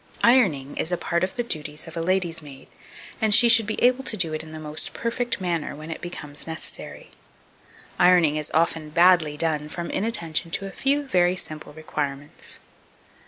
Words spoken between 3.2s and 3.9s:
and she should be